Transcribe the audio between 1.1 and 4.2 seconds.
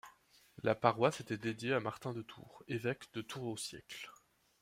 était dédiée à Martin de Tours, évêque de Tours au siècle.